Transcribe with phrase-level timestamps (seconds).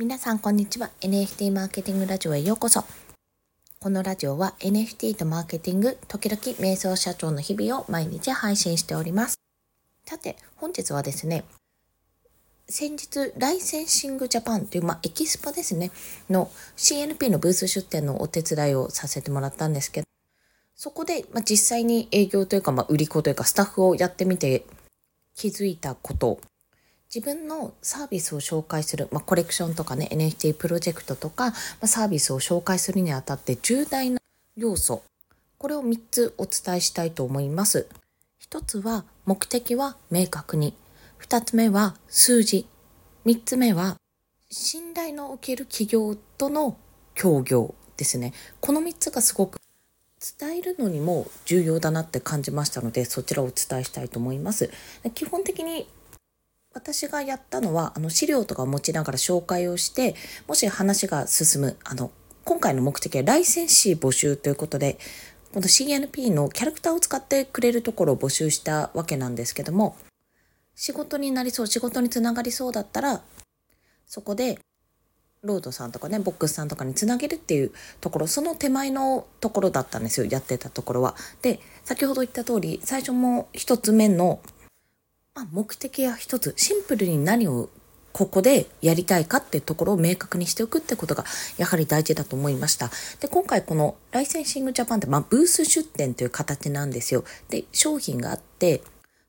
[0.00, 0.90] 皆さんこんにちは。
[1.00, 2.84] NFT マーケティングラジオへようこそ。
[3.80, 9.40] このラジオは NFT とマーケティング時々瞑想社長の日々を毎日配信しております。
[10.06, 11.42] さて本日はですね
[12.68, 15.90] 先日ライセンシングジャパンという、まあ、エキスポですね
[16.30, 20.06] の CNP のブース出展のお手伝いをさせてもらったんですけど
[20.76, 24.64] そこで、まあ、実際に営業というか、まあ、売り子というかスタッフをやってみて
[25.34, 26.38] 気づいたこと
[27.14, 34.20] 自分のサービスを紹介する、まあ、コレクションとかね NFT プロジェクトとか、まあ、サービスを紹介するにあたって重大な
[34.56, 35.02] 要素
[35.58, 37.88] これを3つお伝えしたいと思います。
[38.48, 40.72] 1つは目的は明確に。
[41.20, 42.66] 2つ目は数字。
[43.26, 43.96] 3つ目は
[44.50, 46.76] 信頼のおける企業との
[47.14, 48.32] 協業ですね。
[48.60, 49.58] この3つがすごく
[50.38, 54.70] 伝えるのにも重要だなって感じましたのでそちらをお伝えしたいと思います。
[55.16, 55.88] 基本的に
[56.74, 60.14] 私がやったのはあの資料とかを持ちながら紹介をして
[60.46, 62.10] もし話が進むあの
[62.44, 64.98] 今回の目的はライセンシー募集ということで
[65.52, 69.96] この CNP のキャラクターを使ってくれるところを募集したわけなんですけども
[70.74, 73.22] 仕事になりそう仕事につながりそうだったら
[74.06, 74.58] そこで
[75.42, 81.14] ロードさんとかねボックスさんとかにつなげるっていうところその手前のところだったんですよやってたところは。
[81.42, 84.40] で先ほど言った通り最初も一つ目の
[85.38, 87.68] まあ、目的は一つシンプルに何を
[88.12, 91.24] ここでやりたいかっていうところを明確にしておくってことが
[91.58, 92.90] やはり大事だと思いました。
[93.20, 97.22] で、今回このライセンシングジャパンって、まあ、ブース出展という形なんですよ。
[97.50, 98.82] で、商品があって、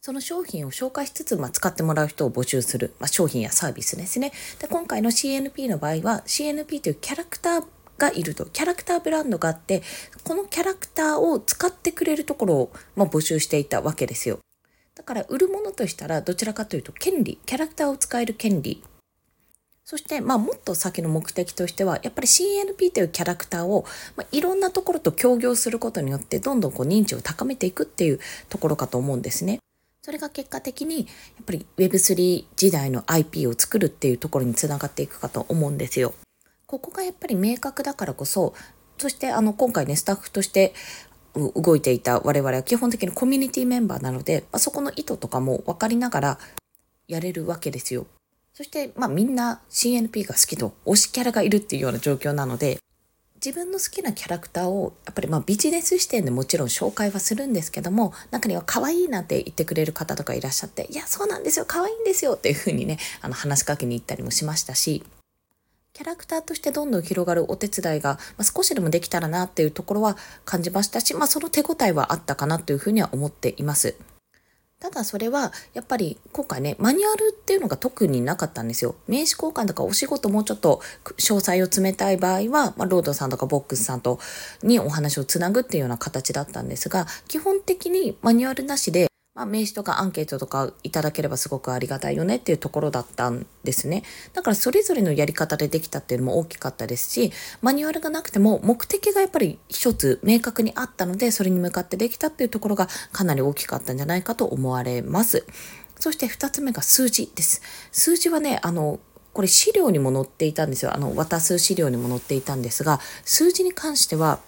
[0.00, 4.30] その商品を紹介しつつ、まあ、使ってもらう人を募集する、まあ、商品やサービスですね。
[4.60, 7.64] で、今回の CNP の場合は CNP というキャラクター
[7.98, 9.82] がいるとキャラクターブランドがあって
[10.22, 14.38] このキャラクターを使ってくれるところを、まあ、募集していたわけですよ。
[14.96, 18.82] だから売るものとしたらどちらかというと権利キャラクターを使える権利
[19.84, 23.84] そしてまあもっと先の目的としてはやっぱり CNP というキャラクターを、
[24.16, 29.60] まあ、いろんなところと協業することによってどんどんこう認知を高めていくっていうところかと思うんですね。
[30.02, 31.02] それが結果的にや
[31.42, 36.14] っぱり Web3 時代の IP を作るっていうところにつながっていくかと思うんですよ。
[36.66, 38.54] ここがやっぱり明確だからこそ
[38.98, 40.74] そしてあの今回ねスタッフとして
[41.36, 46.38] 動いていた我々は基本的にコミュニティメンバーなので、まあ、そこの意図とかも分かりながら
[47.08, 48.06] やれるわけですよ。
[48.54, 52.78] そして、まあ、みんな CNP が好きと推しキャラがいるっていうような状況なので
[53.34, 65.04] 自分の好きなキャラクターをやっぱりまあビジネス視点でもちろん紹介はするんですけども中には可愛いなんて言ってくれる方とかいらっしゃっていやそうなんですよ可愛いんですよっていうふうにねあの話しかけに行ったりもしましたし
[65.96, 73.96] キャラクターとしてどんどん広がるお手伝いが、ま、少しでもできたらなっていうところは感じましたし、まあ、その手応えはあったかなというふうには思っています。
[74.78, 78.94] ただそれはやっぱり今回ねマニュアルっていうのが特になかったんですよ。
[79.08, 80.82] 名刺交換とかお仕事もうちょっと
[81.16, 84.18] 詳細を詰めたい場合は、まあ、ロードさんとかボックスさんと
[84.62, 94.02] にお話をつなぐっていうような形だったんですが基本的にマニュアルなしでまあ、名刺とかアンケートとかいただければすごくありがたいよねっていうところだったんですね。
[94.32, 105.44] だからそれぞれのやり方でできたっていうのも大きかったですし、マニュアルがなくても目的がやっぱり一つ明確にあったので、それに向かってできたっていうところがかなり大きかったんじゃないかと思われます。
[106.00, 107.60] そして二つ目が数字です。
[107.92, 109.00] 数字はね、あの、
[109.34, 110.94] これ資料にも載っていたんですよ。
[110.94, 114.40] あの、渡す資料にも載っていたんですが、数字に関しては、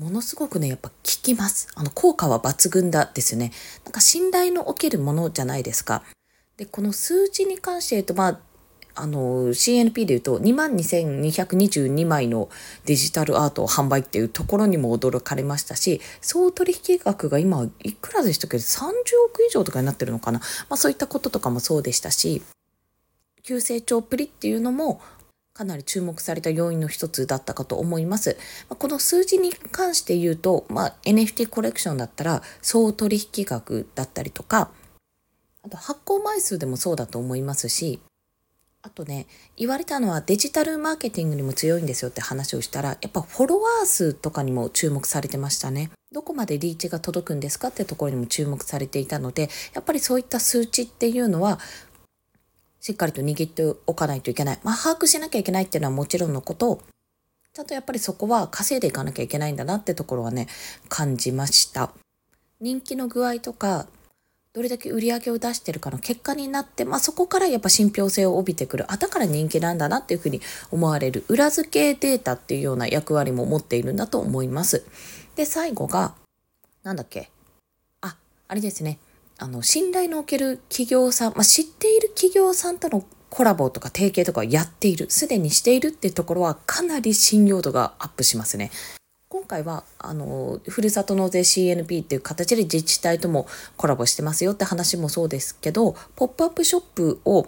[0.00, 1.68] ものすごくね、やっぱ効きます。
[1.74, 3.52] あの、効果は抜群だですね。
[3.84, 6.02] なんか信頼のおけるものじゃないですか。
[6.56, 8.40] で、この数字に関して言うと、まあ、
[8.94, 12.48] あの、CNP で言うと22,222枚の
[12.86, 18.88] デジタルアートを販売っていうところにも驚かれましたし、総取引額が今いくらでしたっけ？30
[19.26, 20.38] 億以上とかになってるのかな。
[20.70, 22.40] まあそういったこととかもそうでしたし、
[23.42, 25.02] 急成長プリっていうのも
[25.60, 28.38] かなり注目された要因の一つだったかと思います。
[28.70, 34.70] この数字に関して言うと、まあ、NFT コレクションだったら総取引額だったりとか、
[35.62, 38.00] あと発行枚数でもそうだと思いますし、
[38.80, 39.26] あとね、
[39.58, 45.90] 言われたのはデジタルマーケティングにも強いんですよって話をしたら、やっぱフォロワー数とかにも注目されてましたね。
[46.10, 51.58] どこまでリーチが届くんですかってところにも注目されていたので、やっぱりそういった数値っていうのは、
[52.80, 54.58] しっかりと握っておかないといけない。
[54.62, 56.82] まあ、把握しなきゃいけないっていうのはもちろんのこと、
[57.52, 60.48] ちゃんとやっぱりそこは稼いでいかなきゃいけないんだなってところはね、
[60.88, 61.92] 感じました。
[62.60, 63.86] 人気の具合とか、
[64.52, 68.90] どれだけ売り上げを出してるかの結果になって、まあ、そこからやっぱ信憑性を帯びてくる。
[68.90, 70.40] あ、だから人気なんだなっていうふうに
[70.70, 71.24] 思われる。
[71.28, 74.84] 裏付けデータっていうような役割も持っているんだと思います。
[75.36, 76.14] で、最後が、
[76.82, 77.30] なんだっけ？
[78.02, 78.98] あれですね。
[79.40, 88.70] あの信頼のおける企業さん、まあ、知っている企業さんとのコラボとか提携とかやっている、すでにしているっていうところはかなり信用度がアップしますね。
[89.30, 93.46] 今回はあのふるさと納税 CNP っていう形で自治体とも
[93.76, 97.46] コラボしてますよって話もそうですけどポップアップショップを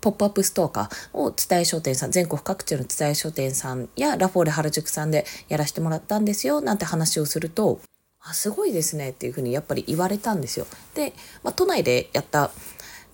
[0.00, 7.80] ポップアップストアかを蔦屋書店さん全国各地の蔦屋書店さんやラフォーレ原宿さんでやらせてもらったんですよなんて話をすると
[8.22, 10.66] あすごいですねっていうふうにやっぱり言われたんですよ。
[10.94, 12.50] で、まあ、都内でやった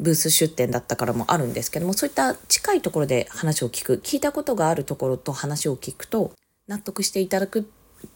[0.00, 6.32] ブース出店だったからもあるんですけどもそういった近いところで話を聞く聞いたことがあるところと話を聞くと
[6.68, 7.70] 納得していただく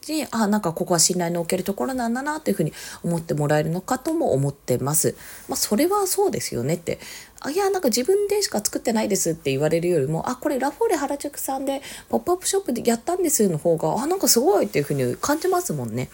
[0.07, 2.71] であなんかここは信頼のおけるところなんだなというふうに
[3.03, 5.17] 思ってもらえるのかとも思ってます。
[5.49, 6.99] まあ、それはそうですよねって
[7.39, 16.09] あいやなんか自分でしか作ってないですって言われるよりもあこれラフォーレ原宿さんでポップアップショップでやったんですの方があなんかすごいっていうふうに感じますもんね。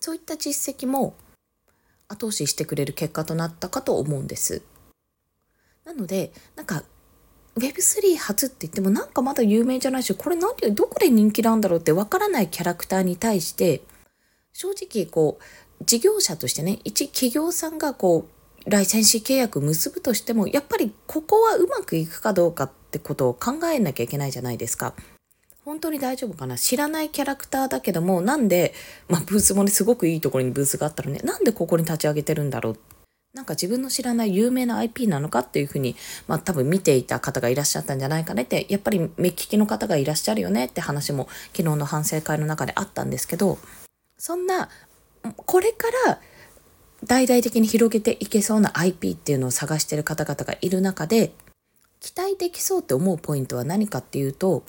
[0.00, 1.14] そういった実績も
[2.08, 4.62] 後押ししてくれる結果となったかと思うんです。
[5.84, 6.82] なのでなんか
[7.56, 13.82] Web3 初って言ってもなんかまだ有名じゃないしこれ何でどこで人気なんだろうってわからないキャラクターに対して
[14.52, 18.28] 正直こう事業者としてね一企業さんがこ
[18.66, 24.94] うライセンス契約結ぶとしてもやっぱりここはうまくいくかどうかってことを考えなきゃいけないじゃないですか。
[25.70, 26.58] 本当に大丈夫かな？
[26.58, 28.74] 知らないキャラクターだけどもなんで、
[29.08, 31.20] まあ、ブースもねすごくいいところにブースがあったらね。
[31.20, 32.78] なんでここに立ち上げてるんだろう？
[33.34, 35.94] なんか自分の知らない有名な IP なのかっていうふうに、
[36.26, 43.56] まあ多分見ていた方がいらっしゃったんじゃないかねって、やっぱり目利きの方がいらっしゃるよねって話も昨日の反省会の中であったんですけど、
[44.18, 44.68] そんな、
[45.22, 46.18] これから
[47.04, 51.30] 大々的に広げていけそうな IP っていうのを探してる方々がいる中で、
[52.00, 54.64] 期待できそうって思うポイントは何かっていうと、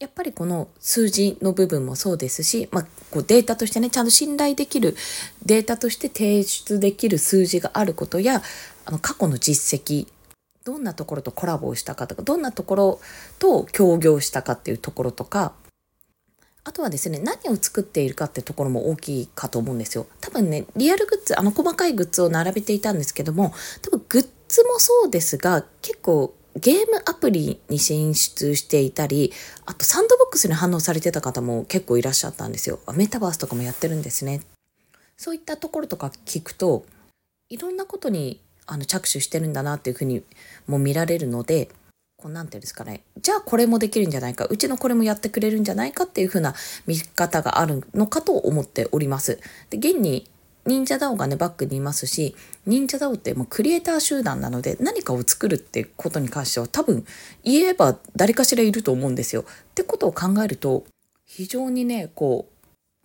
[0.00, 4.96] やっぱりこの数字の部分もそうですし、まあ、こうデータとしてねちゃんと信頼できる
[5.44, 8.42] データとして提出できる数字があることや
[8.86, 10.08] あの過去の実績
[10.64, 13.00] どんなところとコラボをしたかとかどんなところ
[13.38, 15.52] と協業したかっていうところとか
[16.64, 20.06] あとはですね何を作っているかってところも大きいかと思うんですよ。
[20.20, 23.52] 多分ねリアルグッズあの細かいグッズを並べていたんですけども
[23.82, 29.32] 多分グッズもそうですが結構ゲームアプリに進出していたり、
[29.66, 32.80] あとサンドボックスに反応されてた方も結構いらっしゃったんですよ。
[32.94, 34.42] メタバースとかもやってるんですね。
[35.16, 36.84] そういったところとか聞くと、
[37.48, 40.22] いろんなことにあの着手してるんだなっていうふうに
[40.66, 41.68] も見られるので、
[42.16, 43.02] こうなんていうんですかね。
[43.20, 44.46] じゃあこれもできるんじゃないか。
[44.46, 46.54] うちのこれもやってくれるんじゃないかっていうふうな
[46.86, 49.38] 見方があるのかと思っております。
[49.70, 50.28] で、現に
[50.66, 52.36] 忍者 DAO がねバックにいますし
[52.66, 57.04] 忍者 DAO ってもうクリエイター集団なので何かを作るってことに関しては多分
[57.42, 59.42] 言えば誰かしらいると思うんですよ。
[59.42, 60.84] ってことを考えると
[61.24, 62.48] 非常にねこ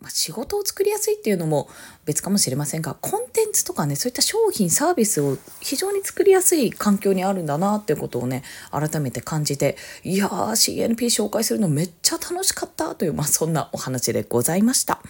[0.02, 1.70] う、ま、仕事を作りやすいっていうのも
[2.06, 15.02] 別かもしれませんがコンテンツとかねそういった商品サービスを非常に作りやすい環境にあるんだなっていうことをね改めて感じていやー CNP 紹介するのめっちゃ楽しかったという、まあ、そんなお話でございました。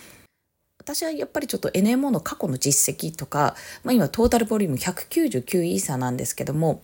[0.85, 6.83] 私はやっぱりちょっと NMO の過去の実績とか、まあ、今トータルボリューム199イーサなんですけども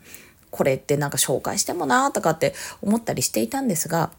[0.49, 4.09] これってなんか紹介してもなとかって思ったりしていたんですが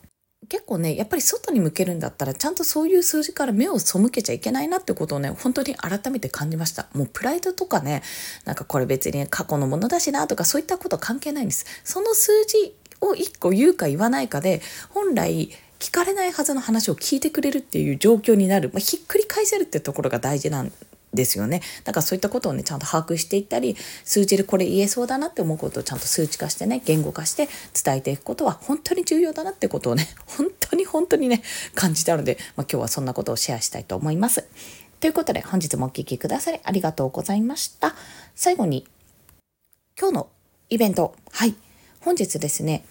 [0.48, 6.86] 結構ねやっぱり外に向けるんだったらちゃんとそういう数字から目を背けちゃいけないなってことをね本当に改めて感じました。
[6.94, 8.02] もうプライドとかね
[8.44, 11.66] なんかこれ別に過去のものだしなとかそういったこと関係ないんです。
[11.82, 15.50] その数字を1個言うか言わないかで本来
[15.82, 20.70] 聞かれないはずの話を聞いてくれるっていう状況になる、まあ、ひっくり返せるってところが大事なん
[21.12, 21.60] ですよね。
[21.82, 27.48] だからそういったことをね、ちゃんと把握していったり、数字でこれ言えそうだなって思うことをちゃんと数値化してね、言語化して
[27.82, 31.42] 伝えていくことは本当に重要だなってことをね、 本当に本当にね、
[31.74, 34.44] 感じたので、まあ、今日はそんなことをシェアしたいと思います。
[35.00, 37.96] ということで、本日もお聴きくださりありがとうございました。
[38.36, 38.86] 最後に、
[39.98, 40.28] 今日の
[40.70, 41.56] イベント、はい、
[41.98, 42.84] 本日ですね、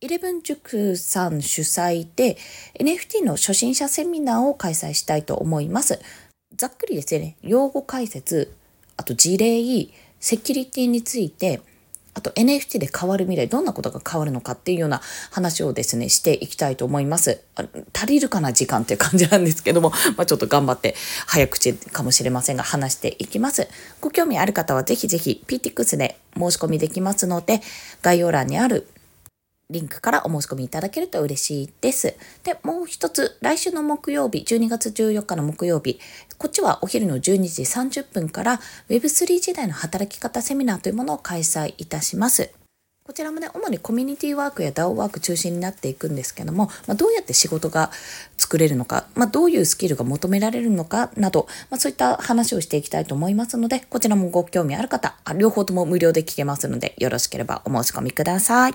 [0.00, 2.36] イレブン塾さん主催で
[2.78, 5.98] NFT の初心者セミナーを開催したいと思います。
[6.54, 8.54] ざっくりですね、用語解説、
[8.96, 9.60] あと事例、
[10.20, 11.60] セキュリティについて、
[12.14, 15.00] あと NFT で変わる未来、どんなことが変わるのかっていうような
[15.32, 17.40] 話をですね、していきたいと思います。
[17.92, 20.94] 足りるかな時間っていう感じなんですけども、 まあ、ちょっと頑張って
[21.26, 23.66] 早口かもしれませんが話していきます。
[24.00, 27.62] ご興味ある方はぜひぜひ PTX で申し込みできますので、
[28.00, 28.86] 概要欄にある
[29.70, 32.16] リンクからお申し込みいただけると嬉しいです。
[32.42, 36.00] で、もう一つ、来週の木曜日、12月14日の木曜日、
[36.38, 42.50] こっちはお昼の12時30分から Web3 時代の働き方セミナーというものを開催いたします。
[43.04, 47.90] こちらもね、主にコミュニティワークや DAO ワーク中心になっていくんですけども、まあ、どうやって仕事が
[48.36, 58.74] 作れるのか、まあ、どういうスキルが求められるのかなど、まあ、そういった話をしていきたいと思いますので、こちらもご興味ある方、両方とも無料で聞けますので、よろしければお申し込みください。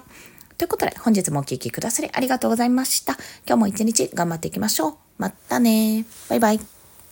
[0.57, 3.13] ということで、本日もお聴きくださりありがとうございました。
[3.45, 4.95] 今日も一日頑張っていきましょう。
[5.17, 6.72] またねバイバイ。